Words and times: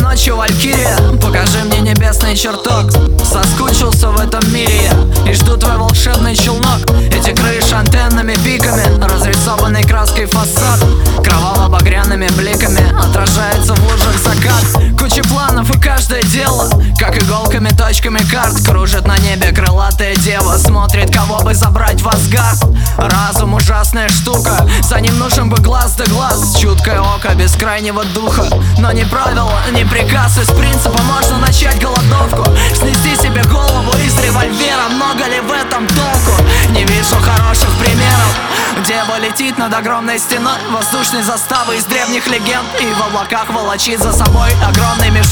ночью, 0.00 0.36
Валькирия. 0.36 0.96
Покажи 1.20 1.58
мне 1.64 1.80
небесный 1.80 2.36
чертог. 2.36 2.90
Соскучился 3.24 4.08
в 4.10 4.18
этом 4.18 4.40
мире 4.52 4.90
я 4.90 5.30
И 5.30 5.34
жду 5.34 5.56
твой 5.56 5.76
волшебный 5.76 6.34
челнок. 6.34 6.80
Эти 7.12 7.34
крыши 7.34 7.74
антеннами, 7.74 8.34
пиками 8.36 8.98
Разрисованный 9.02 9.82
краской 9.84 10.26
фасад 10.26 10.82
Кроваво-багряными 11.22 12.28
бликами. 12.36 12.82
Отражается 12.98 13.74
в 13.74 13.82
лужах 13.84 14.16
закат. 14.18 14.98
Куча 14.98 15.22
планов 15.28 15.74
и 15.74 15.78
каждое 15.80 16.22
дело 16.22 16.70
Как 16.98 17.16
иголками, 17.22 17.68
точками 17.68 18.20
карт. 18.30 18.56
Кружит 18.66 19.06
на 19.06 19.18
небе 19.18 19.52
крылатая 19.52 20.16
дева 20.16 20.56
Смотрит, 20.56 21.14
кого 21.14 21.40
бы 21.40 21.54
забрать 21.54 22.00
в 22.00 22.08
Асгард 22.08 22.64
Разум 22.96 23.37
ужасная 23.98 24.08
штука. 24.08 24.68
За 24.82 25.00
ним 25.00 25.18
нужен 25.18 25.48
бы 25.48 25.56
глаз 25.60 25.94
да 25.96 26.04
глаз 26.06 26.56
Чуткое 26.56 27.00
око 27.00 27.34
без 27.34 27.52
крайнего 27.56 28.04
духа. 28.04 28.44
Но 28.78 28.92
не 28.92 29.04
правило, 29.04 29.52
не 29.72 29.84
приказ 29.84 30.38
Из 30.38 30.48
принципа 30.48 30.98
можно 31.02 31.38
начать 31.38 31.80
голодовку. 31.80 32.44
Снести 32.74 33.16
себе 33.16 33.42
голову 33.44 33.92
из 34.04 34.18
револьвера 34.20 34.88
Много 34.90 35.24
ли 35.26 35.40
в 35.40 35.50
этом 35.52 35.86
толку? 35.88 36.42
Не 36.70 36.84
вижу 36.84 37.16
хороших 37.16 37.70
примеров 37.78 38.36
Дева 38.86 39.18
летит 39.18 39.58
над 39.58 39.74
огромной 39.74 40.18
стеной. 40.18 40.58
Воздушной 40.70 41.22
заставы 41.22 41.76
из 41.76 41.84
древних 41.84 42.26
легенд 42.28 42.66
И 42.80 42.86
в 42.86 43.06
облаках 43.08 43.50
волочит 43.50 44.00
за 44.00 44.12
собой 44.12 44.50
Огромный 44.66 45.10
мешок, 45.10 45.27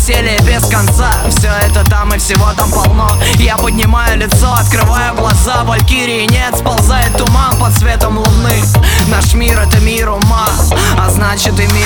веселье 0.00 0.38
без 0.40 0.66
конца. 0.66 1.12
Все 1.28 1.48
это 1.66 1.84
там 1.84 2.14
и 2.14 2.18
всего 2.18 2.52
там 2.56 2.70
полно. 2.70 3.18
Я 3.36 3.56
поднимаю 3.56 4.18
лицо, 4.18 4.52
открываю 4.54 5.14
глаза. 5.14 5.62
Валькирии 5.64 6.26
нет, 6.26 6.56
сползает 6.56 7.16
туман 7.16 7.56
под 7.58 7.76
светом 7.76 8.16
луны. 8.18 8.62
Наш 9.08 9.34
мир 9.34 9.60
это 9.60 9.78
мир 9.80 10.10
ума. 10.10 10.48
А 10.98 11.10
значит 11.10 11.58
и 11.60 11.66
мир 11.74 11.79